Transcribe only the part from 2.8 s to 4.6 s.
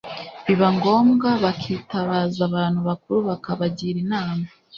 bakuru bakabagira inama.